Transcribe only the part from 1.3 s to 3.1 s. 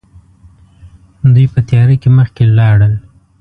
دوی په تياره کې مخکې لاړل.